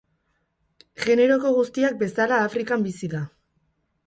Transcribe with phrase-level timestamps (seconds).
[1.03, 3.23] Generoko guztiak bezala Afrikan bizi da.